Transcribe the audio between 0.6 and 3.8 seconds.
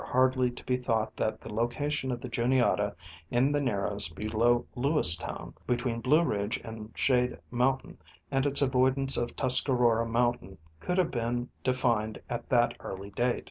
be thought that the location of the Juniata in the